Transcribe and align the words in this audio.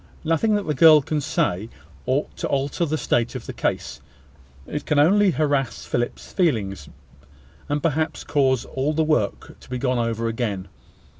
Nothing 0.23 0.55
that 0.55 0.65
the 0.65 0.73
girl 0.73 1.03
can 1.03 1.21
say 1.21 1.69
ought 2.07 2.35
to 2.37 2.47
alter 2.47 2.85
the 2.85 2.97
state 2.97 3.35
of 3.35 3.45
the 3.45 3.53
case: 3.53 4.01
it 4.65 4.83
can 4.87 4.97
only 4.97 5.29
harass 5.29 5.85
Philip's 5.85 6.33
feelings, 6.33 6.89
and 7.69 7.83
perhaps 7.83 8.23
cause 8.23 8.65
all 8.65 8.93
the 8.93 9.03
work 9.03 9.59
to 9.59 9.69
be 9.69 9.77
gone 9.77 9.99
over 9.99 10.27
again. 10.27 10.69